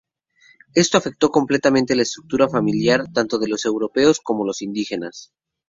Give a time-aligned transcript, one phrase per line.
[0.73, 5.31] Esto afectó completamente la estructura familiar tanto de los europeos como de los indígenas.